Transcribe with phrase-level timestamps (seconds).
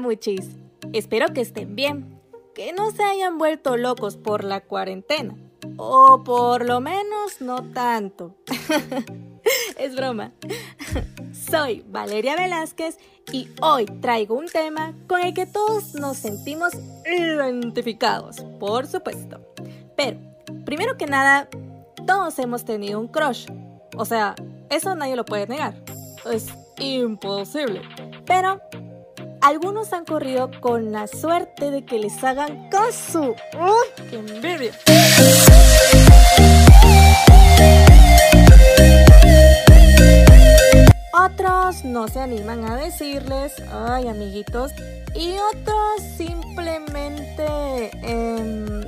[0.00, 0.48] Wichis.
[0.92, 2.18] Espero que estén bien,
[2.54, 5.36] que no se hayan vuelto locos por la cuarentena,
[5.76, 8.34] o por lo menos no tanto.
[9.78, 10.32] es broma.
[11.50, 12.98] Soy Valeria Velázquez
[13.30, 16.72] y hoy traigo un tema con el que todos nos sentimos
[17.06, 19.40] identificados, por supuesto.
[19.94, 20.18] Pero,
[20.64, 21.48] primero que nada,
[22.06, 23.46] todos hemos tenido un crush.
[23.96, 24.34] O sea,
[24.70, 25.74] eso nadie lo puede negar.
[26.30, 26.46] Es
[26.78, 27.82] imposible.
[28.24, 28.60] Pero
[29.42, 33.34] algunos han corrido con la suerte de que les hagan caso.
[33.54, 34.72] ¡Uy, qué envidia!
[41.12, 44.72] Otros no se animan a decirles, ay amiguitos,
[45.14, 47.90] y otros simplemente...
[48.02, 48.82] Eh,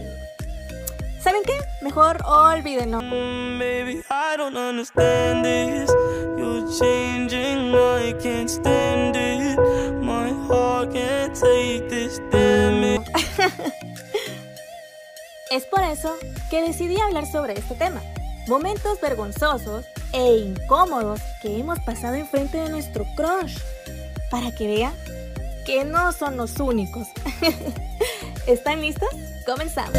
[1.21, 1.59] ¿Saben qué?
[1.81, 2.99] Mejor olvídenlo.
[2.99, 5.91] Baby, I don't understand this.
[6.37, 9.74] You're changing, I can't stand it.
[15.55, 16.17] Es por eso
[16.51, 18.03] que decidí hablar sobre este tema.
[18.49, 23.59] Momentos vergonzosos e incómodos que hemos pasado enfrente de nuestro crush.
[24.31, 24.95] Para que vean
[25.65, 27.07] que no son los únicos.
[28.47, 29.11] ¿Están listos?
[29.47, 29.97] Comenzamos.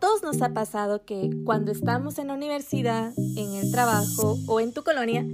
[0.00, 4.72] Todos nos ha pasado que cuando estamos en la universidad, en el trabajo o en
[4.72, 5.24] tu colonia,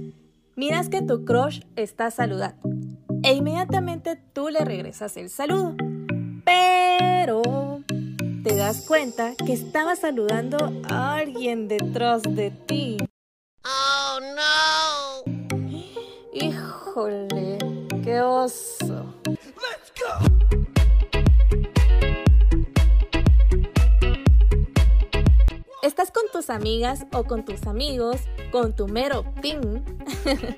[0.55, 2.69] miras que tu crush está saludando
[3.23, 5.75] e inmediatamente tú le regresas el saludo.
[6.45, 7.41] Pero
[8.43, 10.57] te das cuenta que estaba saludando
[10.89, 12.97] a alguien detrás de ti.
[13.65, 15.57] Oh no.
[16.33, 17.57] Híjole,
[18.03, 18.76] qué oso.
[26.49, 28.17] Amigas o con tus amigos,
[28.51, 29.81] con tu mero ping,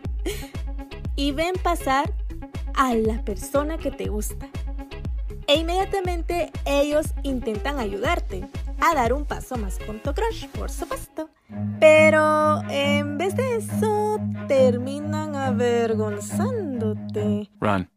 [1.16, 2.12] y ven pasar
[2.76, 4.48] a la persona que te gusta.
[5.48, 8.48] E inmediatamente ellos intentan ayudarte
[8.80, 11.30] a dar un paso más con tu crush, por supuesto.
[11.80, 17.50] Pero en vez de eso, terminan avergonzándote.
[17.60, 17.90] Run.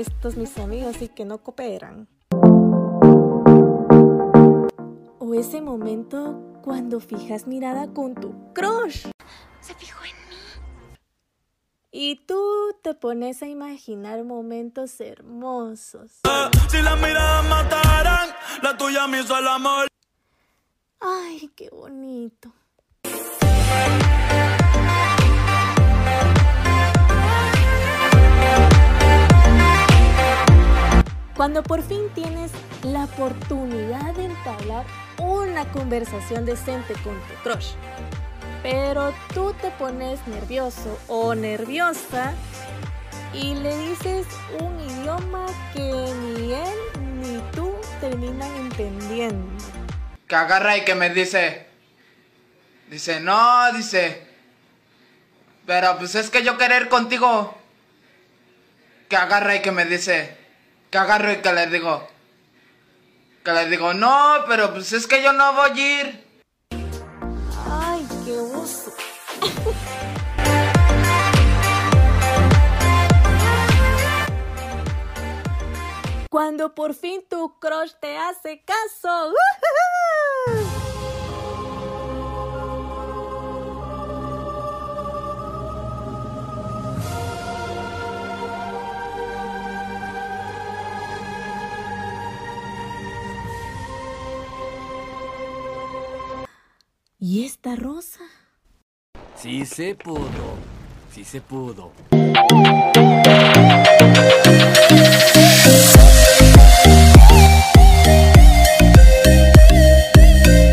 [0.00, 2.08] Estos mis amigos sí que no cooperan.
[5.34, 9.08] ese momento cuando fijas mirada con tu crush.
[9.60, 10.96] Se fijó en mí.
[11.90, 12.40] Y tú
[12.82, 16.20] te pones a imaginar momentos hermosos.
[16.70, 18.30] Si la mirada mataran,
[18.62, 19.86] la tuya me hizo el amor.
[21.00, 22.50] Ay, qué bonito.
[31.40, 32.50] Cuando por fin tienes
[32.82, 34.84] la oportunidad de entablar
[35.16, 37.72] una conversación decente con tu crush,
[38.62, 42.34] pero tú te pones nervioso o nerviosa
[43.32, 44.26] y le dices
[44.58, 46.78] un idioma que ni él
[47.22, 47.72] ni tú
[48.02, 49.64] terminan entendiendo.
[50.28, 51.68] Que agarra y que me dice,
[52.90, 54.26] dice, no, dice,
[55.64, 57.56] pero pues es que yo querer contigo.
[59.08, 60.39] Que agarra y que me dice,
[60.90, 62.08] que agarro y que le digo,
[63.44, 66.26] que le digo, no, pero pues es que yo no voy a ir.
[67.70, 68.92] Ay, qué oso.
[76.30, 79.32] Cuando por fin tu crush te hace caso.
[97.22, 98.20] ¿Y esta rosa?
[99.36, 100.56] Sí se pudo,
[101.12, 101.92] sí se pudo.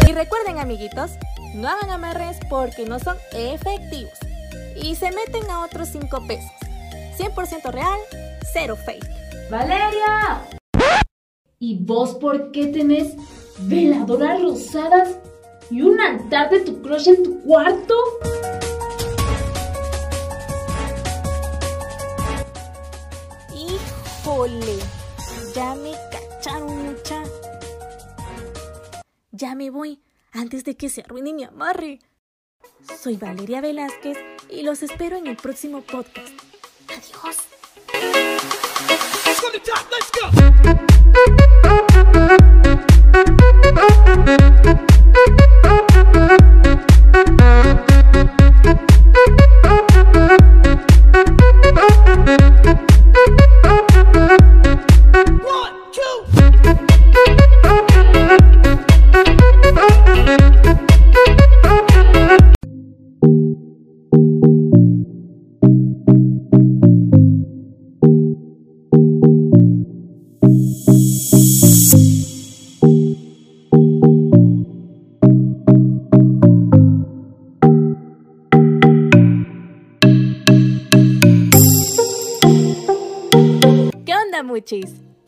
[0.08, 1.12] Y recuerden amiguitos,
[1.54, 4.14] no hagan amarres porque no son efectivos.
[4.82, 6.52] Y se meten a otros 5 pesos.
[7.18, 8.00] 100% real,
[8.54, 9.06] cero fake.
[9.52, 10.48] ¡Valeria!
[11.60, 13.16] ¿Y vos por qué tenés
[13.60, 15.18] veladoras rosadas
[15.70, 17.96] y un altar de tu crush en tu cuarto?
[23.56, 24.80] Híjole,
[25.54, 27.24] ya me cacharon mucha.
[29.32, 32.00] Ya me voy antes de que se arruine mi amarre.
[33.00, 34.18] Soy Valeria Velázquez
[34.50, 36.34] y los espero en el próximo podcast.
[36.88, 37.38] Adiós.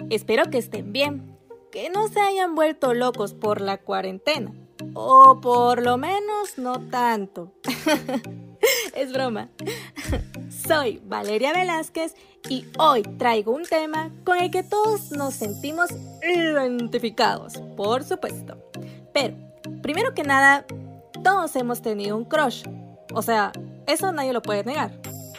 [0.10, 1.38] Espero que estén bien,
[1.72, 4.54] que no se hayan vuelto locos por la cuarentena,
[4.94, 7.52] o por lo menos no tanto.
[8.96, 9.50] es broma.
[10.68, 12.16] Soy Valeria Velázquez
[12.50, 15.90] y hoy traigo un tema con el que todos nos sentimos
[16.24, 18.58] identificados, por supuesto.
[19.14, 19.36] Pero,
[19.82, 20.66] primero que nada,
[21.24, 22.64] todos hemos tenido un crush.
[23.14, 23.52] O sea,
[23.86, 24.92] eso nadie lo puede negar.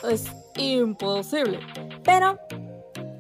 [0.09, 1.61] Es imposible.
[2.05, 2.39] Pero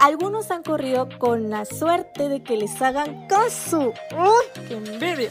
[0.00, 3.92] algunos han corrido con la suerte de que les hagan caso.
[4.12, 5.30] ¡Uy, qué envidia!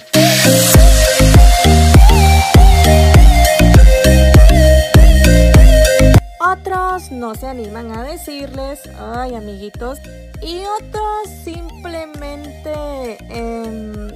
[6.39, 9.99] Otros no se animan a decirles, ay amiguitos,
[10.41, 13.17] y otros simplemente...
[13.29, 14.09] em,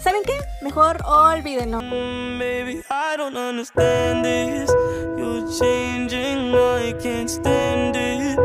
[0.00, 0.38] ¿Saben qué?
[0.60, 1.78] Mejor olvídenlo.
[1.78, 4.70] Baby, I don't understand this.
[5.16, 8.38] You're changing, I can't stand it.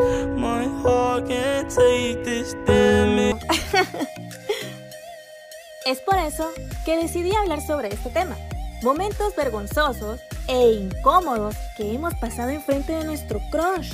[5.89, 6.51] Es por eso
[6.85, 8.37] que decidí hablar sobre este tema.
[8.83, 13.93] Momentos vergonzosos e incómodos que hemos pasado enfrente de nuestro crush.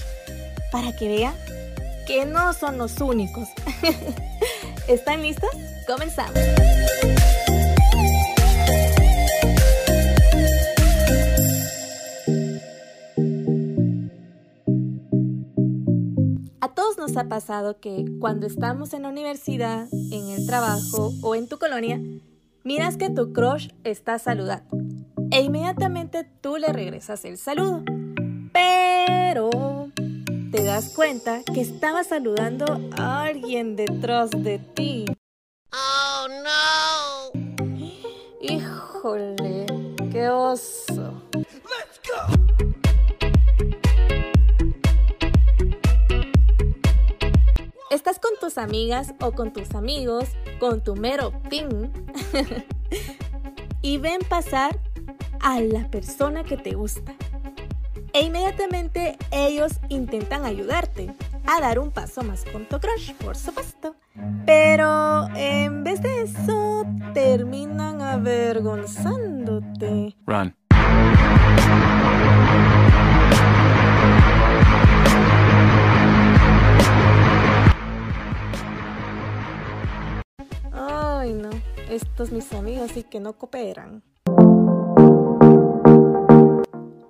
[0.74, 1.36] Para que vean
[2.06, 3.47] que no son los únicos.
[4.89, 5.51] ¿Están listos?
[5.88, 6.38] Comenzamos.
[16.75, 21.48] Todos nos ha pasado que cuando estamos en la universidad, en el trabajo o en
[21.48, 22.00] tu colonia,
[22.63, 24.77] miras que tu crush está saludando
[25.31, 27.83] e inmediatamente tú le regresas el saludo.
[28.54, 29.50] Pero
[30.51, 32.66] te das cuenta que estaba saludando
[32.98, 35.06] a alguien detrás de ti.
[35.74, 37.66] ¡Oh, no!
[38.42, 39.66] Híjole,
[40.12, 40.85] qué oso.
[48.57, 50.25] Amigas o con tus amigos,
[50.60, 51.90] con tu mero ping,
[53.81, 54.78] y ven pasar
[55.42, 57.13] a la persona que te gusta.
[58.13, 61.13] E inmediatamente ellos intentan ayudarte
[61.46, 63.98] a dar un paso más con tu crush, por supuesto.
[64.46, 70.16] Pero en vez de eso, terminan avergonzándote.
[70.26, 70.56] Run.
[81.89, 84.04] Estos mis amigos sí que no cooperan.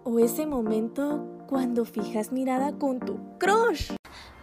[0.03, 3.91] O ese momento cuando fijas mirada con tu crush.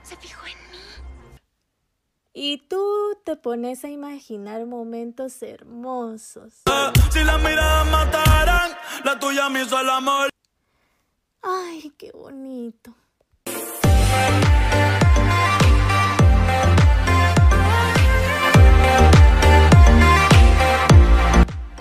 [0.03, 1.39] Se fijó en mí.
[2.33, 2.83] Y tú
[3.25, 6.63] te pones a imaginar momentos hermosos.
[7.11, 8.71] Si las miradas mataran,
[9.05, 10.31] la tuya me hizo el amor.
[11.43, 12.95] Ay, qué bonito.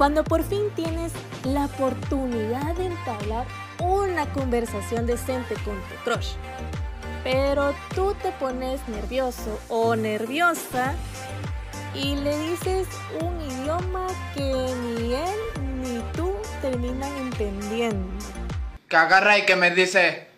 [0.02, 1.12] Cuando por fin tienes
[1.44, 3.46] la oportunidad de entablar
[3.78, 6.34] una conversación decente con tu crush,
[7.24, 10.96] pero tú te pones nervioso o nerviosa
[11.94, 12.88] y le dices
[13.20, 15.40] un idioma que ni él
[15.84, 18.26] ni tú terminan entendiendo.
[18.90, 20.30] Que agarra y que me dice,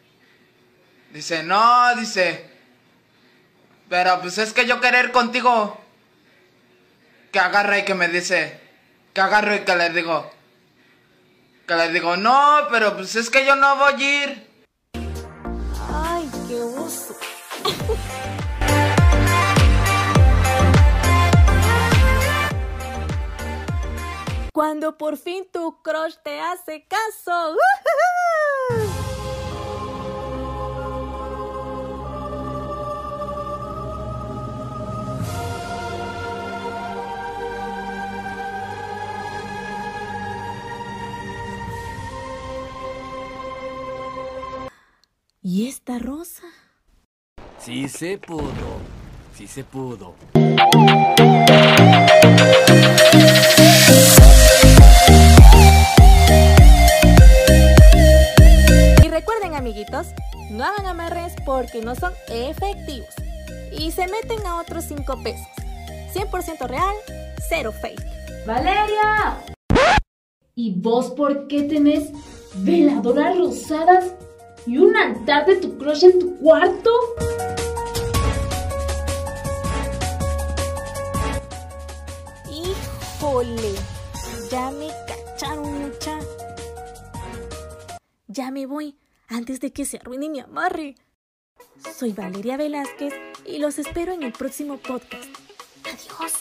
[1.14, 2.50] dice, no, dice,
[3.88, 5.80] pero pues es que yo querer contigo.
[7.32, 8.63] Que agarra y que me dice,
[9.14, 10.32] que agarro y que le digo,
[11.68, 14.50] que le digo, no, pero pues es que yo no voy a ir.
[15.94, 17.16] Ay, qué oso.
[24.54, 27.56] Cuando por fin tu crush te hace caso.
[45.46, 46.44] ¿Y esta rosa?
[47.60, 48.48] Sí se pudo.
[49.36, 50.16] Sí se pudo.
[59.04, 60.08] Y recuerden amiguitos,
[60.50, 63.10] no hagan amarres porque no son efectivos.
[63.78, 65.46] Y se meten a otros 5 pesos.
[66.14, 66.96] 100% real,
[67.50, 68.02] cero fake.
[68.48, 69.44] ¡Valeria!
[70.56, 72.12] ¿Y vos por qué tenés
[72.56, 74.14] veladoras rosadas
[74.66, 76.92] y un altar de tu crush en tu cuarto?
[82.52, 83.74] Híjole,
[84.50, 86.20] ya me cacharon mucha.
[88.28, 90.96] Ya me voy antes de que se arruine mi amarre.
[91.96, 93.14] Soy Valeria Velázquez
[93.46, 95.30] y los espero en el próximo podcast.
[95.84, 96.34] Adiós.